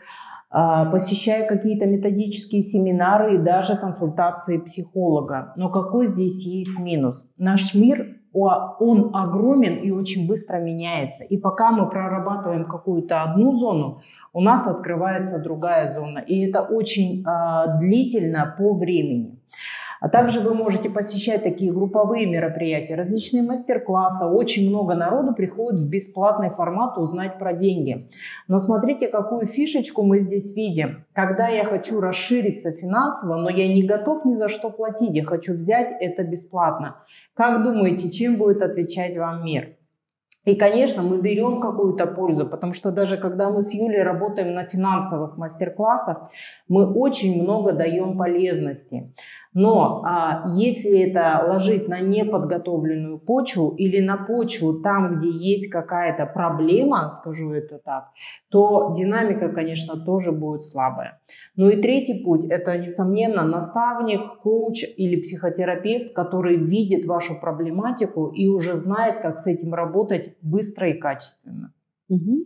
а, 0.52 0.86
посещая 0.86 1.48
какие-то 1.48 1.88
методические 1.88 2.62
семинары 2.62 3.36
и 3.36 3.40
даже 3.40 3.76
консультации 3.76 4.60
психолога. 4.60 5.54
Но 5.56 5.70
какой 5.70 6.10
здесь 6.10 6.46
есть 6.46 6.78
минус? 6.78 7.26
Наш 7.40 7.74
мир, 7.74 8.18
он 8.34 9.10
огромен 9.14 9.78
и 9.78 9.90
очень 9.90 10.28
быстро 10.28 10.58
меняется. 10.58 11.24
И 11.24 11.38
пока 11.38 11.72
мы 11.72 11.90
прорабатываем 11.90 12.66
какую-то 12.66 13.24
одну 13.24 13.56
зону, 13.58 14.02
у 14.32 14.42
нас 14.42 14.68
открывается 14.68 15.40
другая 15.40 15.96
зона. 15.96 16.20
И 16.20 16.48
это 16.48 16.62
очень 16.62 17.24
э, 17.26 17.80
длительно 17.80 18.54
по 18.58 18.74
времени. 18.76 19.40
А 20.04 20.10
также 20.10 20.42
вы 20.42 20.54
можете 20.54 20.90
посещать 20.90 21.44
такие 21.44 21.72
групповые 21.72 22.26
мероприятия, 22.26 22.96
различные 22.96 23.42
мастер-классы. 23.42 24.26
Очень 24.26 24.68
много 24.68 24.96
народу 24.96 25.34
приходит 25.34 25.80
в 25.80 25.88
бесплатный 25.88 26.50
формат 26.50 26.98
узнать 26.98 27.40
про 27.40 27.54
деньги. 27.54 28.10
Но 28.50 28.60
смотрите, 28.60 29.08
какую 29.08 29.48
фишечку 29.48 30.04
мы 30.04 30.20
здесь 30.20 30.58
видим. 30.58 31.06
Когда 31.14 31.48
я 31.48 31.64
хочу 31.64 32.02
расшириться 32.02 32.74
финансово, 32.74 33.38
но 33.38 33.50
я 33.50 33.74
не 33.74 33.84
готов 33.84 34.26
ни 34.26 34.36
за 34.36 34.50
что 34.50 34.70
платить, 34.70 35.16
я 35.16 35.24
хочу 35.24 35.54
взять 35.54 35.96
это 36.02 36.24
бесплатно. 36.24 36.98
Как 37.34 37.64
думаете, 37.64 38.12
чем 38.12 38.36
будет 38.36 38.62
отвечать 38.62 39.16
вам 39.16 39.46
мир? 39.46 39.70
И, 40.46 40.56
конечно, 40.56 41.02
мы 41.02 41.22
берем 41.22 41.62
какую-то 41.62 42.06
пользу, 42.06 42.46
потому 42.46 42.74
что 42.74 42.92
даже 42.92 43.16
когда 43.16 43.50
мы 43.50 43.64
с 43.64 43.74
Юлей 43.74 44.04
работаем 44.04 44.54
на 44.54 44.66
финансовых 44.66 45.38
мастер-классах, 45.38 46.30
мы 46.68 46.92
очень 46.92 47.42
много 47.42 47.72
даем 47.72 48.18
полезности. 48.18 49.14
Но 49.54 50.02
а, 50.04 50.48
если 50.56 51.10
это 51.10 51.46
ложить 51.48 51.88
на 51.88 52.00
неподготовленную 52.00 53.20
почву 53.20 53.76
или 53.78 54.00
на 54.00 54.18
почву 54.18 54.80
там, 54.82 55.20
где 55.20 55.30
есть 55.30 55.70
какая-то 55.70 56.26
проблема, 56.26 57.12
скажу 57.20 57.52
это 57.52 57.78
так, 57.78 58.06
то 58.50 58.94
динамика, 58.96 59.50
конечно, 59.50 60.04
тоже 60.04 60.32
будет 60.32 60.66
слабая. 60.66 61.20
Ну 61.56 61.70
и 61.70 61.82
третий 61.82 62.24
путь– 62.24 62.46
это, 62.50 62.78
несомненно, 62.78 63.44
наставник, 63.44 64.42
коуч 64.42 64.84
или 64.98 65.22
психотерапевт, 65.22 66.14
который 66.14 66.58
видит 66.58 67.06
вашу 67.06 67.40
проблематику 67.40 68.28
и 68.28 68.48
уже 68.48 68.78
знает, 68.78 69.22
как 69.22 69.40
с 69.40 69.48
этим 69.48 69.74
работать 69.74 70.36
быстро 70.42 70.90
и 70.90 70.94
качественно. 70.94 71.74
Угу. 72.10 72.44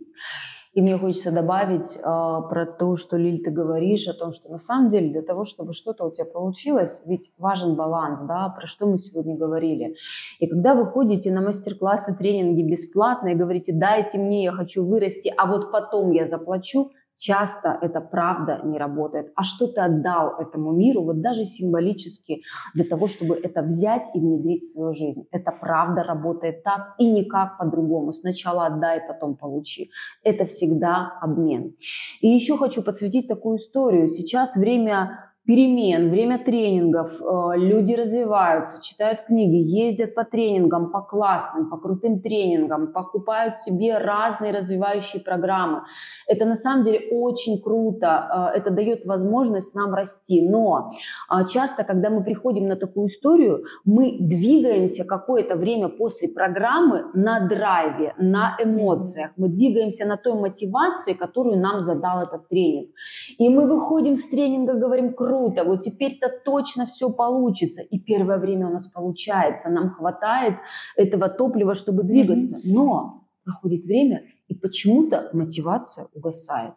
И 0.74 0.82
мне 0.82 0.98
хочется 0.98 1.32
добавить 1.32 1.96
э, 1.96 2.00
про 2.02 2.66
то, 2.78 2.96
что, 2.96 3.16
Лиль, 3.16 3.42
ты 3.42 3.50
говоришь, 3.50 4.06
о 4.08 4.14
том, 4.14 4.32
что 4.32 4.50
на 4.50 4.58
самом 4.58 4.90
деле 4.90 5.10
для 5.10 5.22
того, 5.22 5.44
чтобы 5.44 5.72
что-то 5.72 6.04
у 6.04 6.10
тебя 6.10 6.26
получилось, 6.26 7.02
ведь 7.06 7.32
важен 7.38 7.74
баланс, 7.74 8.20
да, 8.22 8.48
про 8.48 8.66
что 8.66 8.86
мы 8.86 8.98
сегодня 8.98 9.36
говорили. 9.36 9.96
И 10.38 10.46
когда 10.46 10.74
вы 10.74 10.86
ходите 10.86 11.32
на 11.32 11.40
мастер-классы, 11.40 12.16
тренинги 12.16 12.62
бесплатно 12.62 13.28
и 13.28 13.34
говорите, 13.34 13.72
дайте 13.72 14.18
мне, 14.18 14.44
я 14.44 14.52
хочу 14.52 14.84
вырасти, 14.84 15.32
а 15.36 15.46
вот 15.46 15.72
потом 15.72 16.12
я 16.12 16.26
заплачу, 16.26 16.90
часто 17.18 17.78
это 17.82 18.00
правда 18.00 18.60
не 18.64 18.78
работает. 18.78 19.32
А 19.34 19.44
что 19.44 19.66
ты 19.66 19.80
отдал 19.80 20.40
этому 20.40 20.72
миру, 20.72 21.02
вот 21.02 21.20
даже 21.20 21.44
символически, 21.44 22.42
для 22.74 22.84
того, 22.84 23.08
чтобы 23.08 23.34
это 23.34 23.62
взять 23.62 24.06
и 24.14 24.20
внедрить 24.20 24.64
в 24.64 24.72
свою 24.72 24.94
жизнь? 24.94 25.26
Это 25.30 25.52
правда 25.52 26.02
работает 26.02 26.62
так 26.62 26.94
и 26.98 27.10
никак 27.10 27.58
по-другому. 27.58 28.12
Сначала 28.12 28.66
отдай, 28.66 29.00
потом 29.06 29.36
получи. 29.36 29.90
Это 30.22 30.44
всегда 30.44 31.18
обмен. 31.20 31.74
И 32.20 32.28
еще 32.28 32.56
хочу 32.56 32.82
подсветить 32.82 33.28
такую 33.28 33.58
историю. 33.58 34.08
Сейчас 34.08 34.56
время 34.56 35.27
перемен, 35.48 36.10
время 36.10 36.38
тренингов, 36.38 37.22
э, 37.22 37.56
люди 37.56 37.94
развиваются, 37.94 38.82
читают 38.82 39.22
книги, 39.22 39.56
ездят 39.56 40.14
по 40.14 40.24
тренингам, 40.24 40.90
по 40.90 41.00
классным, 41.00 41.70
по 41.70 41.78
крутым 41.78 42.20
тренингам, 42.20 42.92
покупают 42.92 43.56
себе 43.56 43.96
разные 43.96 44.52
развивающие 44.52 45.22
программы. 45.22 45.84
Это 46.26 46.44
на 46.44 46.54
самом 46.54 46.84
деле 46.84 47.08
очень 47.12 47.62
круто, 47.62 48.50
э, 48.54 48.58
это 48.58 48.70
дает 48.70 49.06
возможность 49.06 49.74
нам 49.74 49.94
расти. 49.94 50.46
Но 50.46 50.90
э, 51.30 51.46
часто, 51.46 51.82
когда 51.82 52.10
мы 52.10 52.22
приходим 52.22 52.68
на 52.68 52.76
такую 52.76 53.06
историю, 53.06 53.64
мы 53.86 54.18
двигаемся 54.20 55.06
какое-то 55.06 55.56
время 55.56 55.88
после 55.88 56.28
программы 56.28 57.04
на 57.14 57.48
драйве, 57.48 58.12
на 58.18 58.54
эмоциях. 58.62 59.30
Мы 59.38 59.48
двигаемся 59.48 60.06
на 60.06 60.18
той 60.18 60.34
мотивации, 60.34 61.14
которую 61.14 61.58
нам 61.58 61.80
задал 61.80 62.20
этот 62.20 62.48
тренинг. 62.48 62.90
И 63.38 63.48
мы 63.48 63.66
выходим 63.66 64.16
с 64.16 64.28
тренинга, 64.28 64.74
говорим, 64.74 65.14
круто, 65.14 65.37
круто, 65.38 65.64
вот 65.64 65.82
теперь-то 65.82 66.28
точно 66.44 66.86
все 66.86 67.10
получится. 67.10 67.82
И 67.82 67.98
первое 67.98 68.38
время 68.38 68.66
у 68.68 68.72
нас 68.72 68.88
получается, 68.88 69.70
нам 69.70 69.90
хватает 69.90 70.56
этого 70.96 71.28
топлива, 71.28 71.74
чтобы 71.74 72.02
двигаться. 72.02 72.58
Но 72.72 73.24
проходит 73.44 73.84
время, 73.84 74.24
и 74.48 74.54
почему-то 74.54 75.30
мотивация 75.32 76.08
угасает. 76.14 76.74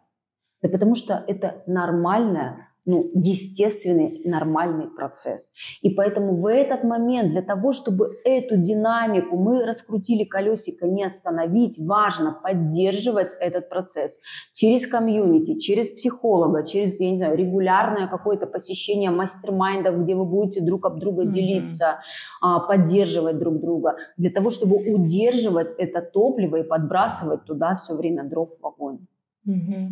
Да 0.62 0.68
потому 0.68 0.94
что 0.94 1.24
это 1.26 1.62
нормальная 1.66 2.68
ну, 2.84 3.10
естественный, 3.14 4.20
нормальный 4.24 4.88
процесс. 4.88 5.52
И 5.82 5.90
поэтому 5.90 6.34
в 6.34 6.46
этот 6.46 6.82
момент 6.82 7.30
для 7.30 7.42
того, 7.42 7.72
чтобы 7.72 8.10
эту 8.24 8.56
динамику 8.56 9.36
мы 9.36 9.64
раскрутили 9.64 10.24
колесико, 10.24 10.86
не 10.86 11.04
остановить, 11.04 11.78
важно 11.78 12.32
поддерживать 12.42 13.34
этот 13.38 13.68
процесс 13.68 14.18
через 14.52 14.86
комьюнити, 14.86 15.58
через 15.60 15.90
психолога, 15.90 16.64
через, 16.66 16.98
я 16.98 17.10
не 17.12 17.18
знаю, 17.18 17.36
регулярное 17.36 18.08
какое-то 18.08 18.46
посещение 18.46 19.10
мастер-майндов, 19.10 20.02
где 20.02 20.14
вы 20.14 20.24
будете 20.24 20.60
друг 20.60 20.84
об 20.86 20.98
друга 20.98 21.22
mm-hmm. 21.22 21.30
делиться, 21.30 22.00
а, 22.40 22.58
поддерживать 22.60 23.38
друг 23.38 23.60
друга, 23.60 23.96
для 24.16 24.30
того, 24.30 24.50
чтобы 24.50 24.76
удерживать 24.76 25.72
это 25.78 26.00
топливо 26.00 26.56
и 26.56 26.62
подбрасывать 26.64 27.44
туда 27.44 27.76
все 27.76 27.94
время 27.94 28.24
дров 28.24 28.50
в 28.60 28.66
огонь. 28.66 28.98
Mm-hmm. 29.46 29.88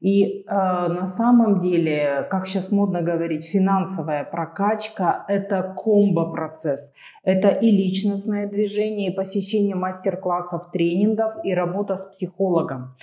И 0.00 0.44
э, 0.46 0.48
на 0.48 1.06
самом 1.08 1.60
деле, 1.60 2.28
как 2.30 2.46
сейчас 2.46 2.70
модно 2.70 3.02
говорить, 3.02 3.44
финансовая 3.44 4.22
прокачка– 4.22 5.24
это 5.28 5.74
комбо-процесс. 5.76 6.92
Это 7.24 7.48
и 7.48 7.68
личностное 7.68 8.48
движение, 8.48 9.10
и 9.10 9.14
посещение 9.14 9.74
мастер-классов, 9.74 10.70
тренингов, 10.70 11.34
и 11.42 11.52
работа 11.52 11.96
с 11.96 12.06
психологом. 12.06 12.94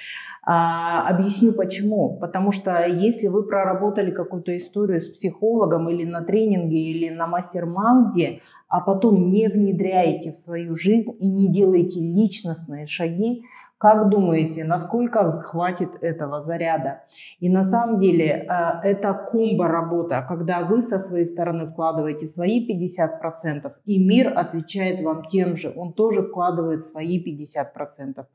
А, 0.41 1.09
объясню 1.09 1.51
почему. 1.51 2.17
Потому 2.17 2.53
что 2.53 2.85
если 2.85 3.27
вы 3.27 3.43
проработали 3.43 4.11
какую-то 4.11 4.55
историю 4.55 5.01
с 5.01 5.09
психологом 5.09 5.89
или 5.89 6.05
на 6.05 6.21
тренинге, 6.21 6.77
или 6.77 7.09
на 7.09 7.27
мастер-манде, 7.27 8.39
а 8.69 8.79
потом 8.79 9.31
не 9.31 9.49
внедряете 9.49 10.31
в 10.31 10.37
свою 10.37 10.77
жизнь 10.77 11.11
и 11.19 11.27
не 11.27 11.51
делаете 11.51 11.99
личностные 11.99 12.87
шаги, 12.87 13.43
как 13.77 14.09
думаете, 14.09 14.63
насколько 14.63 15.29
хватит 15.29 15.89
этого 16.01 16.41
заряда? 16.41 17.03
И 17.39 17.49
на 17.49 17.63
самом 17.63 17.99
деле 17.99 18.25
э, 18.25 18.87
это 18.87 19.13
комбо 19.13 19.67
работа, 19.67 20.25
когда 20.27 20.61
вы 20.63 20.81
со 20.81 20.99
своей 20.99 21.25
стороны 21.25 21.67
вкладываете 21.67 22.27
свои 22.27 22.65
50%, 22.65 23.71
и 23.85 24.03
мир 24.03 24.37
отвечает 24.37 25.03
вам 25.03 25.25
тем 25.25 25.57
же, 25.57 25.73
он 25.75 25.93
тоже 25.93 26.23
вкладывает 26.23 26.85
свои 26.85 27.21
50%. 27.21 28.25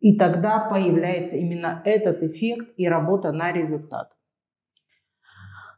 И 0.00 0.16
тогда 0.16 0.60
появляется 0.60 1.36
именно 1.36 1.82
этот 1.84 2.22
эффект 2.22 2.74
и 2.76 2.88
работа 2.88 3.32
на 3.32 3.52
результат. 3.52 4.12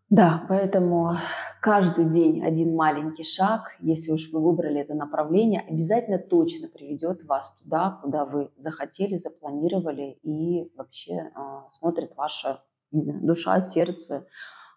Да, 0.09 0.45
поэтому 0.49 1.17
каждый 1.61 2.05
день 2.05 2.45
один 2.45 2.77
маленький 2.77 3.25
шаг, 3.25 3.73
если 3.81 4.13
уж 4.13 4.31
вы 4.33 4.41
выбрали 4.41 4.81
это 4.81 4.95
направление, 4.95 5.65
обязательно 5.69 6.19
точно 6.19 6.69
приведет 6.69 7.25
вас 7.25 7.57
туда, 7.63 7.99
куда 8.03 8.25
вы 8.25 8.51
захотели, 8.57 9.17
запланировали 9.17 10.19
и 10.23 10.71
вообще 10.77 11.13
э, 11.13 11.31
смотрит 11.71 12.15
ваша 12.17 12.61
не 12.93 13.03
знаю, 13.03 13.21
душа, 13.23 13.61
сердце, 13.61 14.27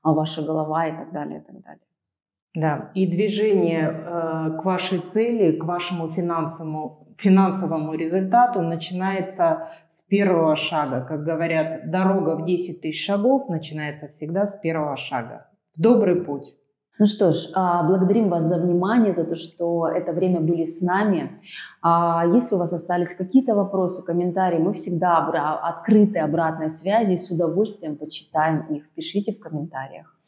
а 0.01 0.13
ваша 0.13 0.41
голова 0.43 0.87
и 0.87 0.91
так 0.91 1.11
далее, 1.11 1.41
и 1.41 1.43
так 1.43 1.61
далее. 1.61 1.81
Да, 2.55 2.91
и 2.95 3.05
движение 3.05 3.89
э, 3.89 4.59
к 4.59 4.65
вашей 4.65 4.99
цели, 4.99 5.57
к 5.57 5.63
вашему 5.63 6.09
финансовому, 6.09 7.08
финансовому 7.19 7.93
результату 7.93 8.61
начинается 8.61 9.69
с 9.93 10.01
первого 10.01 10.55
шага. 10.55 11.01
Как 11.01 11.23
говорят, 11.23 11.91
дорога 11.91 12.35
в 12.35 12.45
10 12.45 12.81
тысяч 12.81 13.05
шагов 13.05 13.49
начинается 13.49 14.07
всегда 14.07 14.47
с 14.47 14.55
первого 14.55 14.97
шага. 14.97 15.47
В 15.75 15.81
добрый 15.81 16.15
путь. 16.15 16.55
Ну 16.99 17.05
что 17.05 17.31
ж, 17.31 17.51
а, 17.55 17.83
благодарим 17.83 18.27
вас 18.27 18.45
за 18.45 18.59
внимание, 18.59 19.13
за 19.13 19.23
то, 19.23 19.35
что 19.35 19.87
это 19.87 20.11
время 20.11 20.41
были 20.41 20.65
с 20.65 20.81
нами. 20.81 21.41
А, 21.81 22.25
если 22.27 22.55
у 22.55 22.57
вас 22.57 22.73
остались 22.73 23.13
какие-то 23.13 23.55
вопросы, 23.55 24.05
комментарии, 24.05 24.57
мы 24.57 24.73
всегда 24.73 25.19
открыты 25.63 26.19
обратной 26.19 26.69
связи, 26.69 27.15
с 27.15 27.31
удовольствием 27.31 27.95
почитаем 27.95 28.65
их. 28.69 28.89
Пишите 28.95 29.31
в 29.31 29.39
комментариях. 29.39 30.18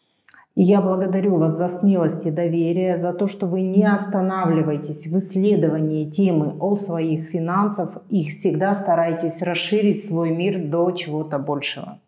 Я 0.56 0.82
благодарю 0.82 1.38
вас 1.38 1.56
за 1.56 1.70
смелость 1.70 2.26
и 2.26 2.32
доверие, 2.32 2.98
за 2.98 3.14
то, 3.14 3.28
что 3.28 3.48
вы 3.48 3.62
не 3.62 3.90
останавливаетесь 3.90 5.08
в 5.08 5.20
исследовании 5.20 6.10
темы 6.10 6.58
о 6.60 6.76
своих 6.76 7.30
финансах 7.30 8.04
и 8.10 8.28
всегда 8.28 8.76
стараетесь 8.76 9.42
расширить 9.42 10.06
свой 10.06 10.32
мир 10.32 10.68
до 10.68 10.92
чего-то 10.92 11.40
большего. 11.40 12.00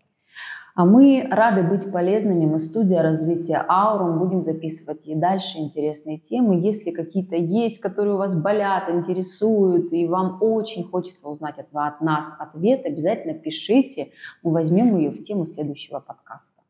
А 0.76 0.86
мы 0.86 1.26
рады 1.32 1.64
быть 1.64 1.90
полезными. 1.90 2.46
Мы 2.46 2.60
студия 2.60 3.02
развития 3.02 3.64
Аурум. 3.70 4.20
Будем 4.20 4.42
записывать 4.42 5.06
и 5.06 5.16
дальше 5.16 5.60
интересные 5.60 6.18
темы. 6.18 6.60
Если 6.60 6.92
какие-то 6.92 7.38
есть, 7.38 7.80
которые 7.80 8.16
у 8.16 8.18
вас 8.18 8.36
болят, 8.36 8.90
интересуют, 8.90 9.94
и 9.94 10.06
вам 10.06 10.40
очень 10.42 10.84
хочется 10.84 11.30
узнать 11.30 11.60
от, 11.60 11.68
от 11.74 12.02
нас 12.02 12.36
ответ, 12.40 12.86
обязательно 12.86 13.36
пишите. 13.36 14.10
Мы 14.42 14.52
возьмем 14.52 14.98
ее 14.98 15.12
в 15.12 15.22
тему 15.22 15.46
следующего 15.46 16.00
подкаста. 16.00 16.63